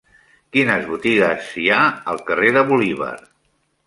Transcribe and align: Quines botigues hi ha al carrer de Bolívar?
Quines 0.55 0.85
botigues 0.93 1.51
hi 1.63 1.65
ha 1.75 1.81
al 2.13 2.23
carrer 2.31 2.49
de 2.57 2.65
Bolívar? 2.73 3.13